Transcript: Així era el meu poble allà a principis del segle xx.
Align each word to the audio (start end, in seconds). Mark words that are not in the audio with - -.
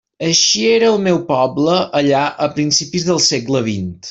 Així 0.27 0.61
era 0.75 0.87
el 0.93 0.97
meu 1.07 1.19
poble 1.29 1.77
allà 2.01 2.25
a 2.47 2.51
principis 2.57 3.07
del 3.11 3.23
segle 3.31 3.63
xx. 3.69 3.91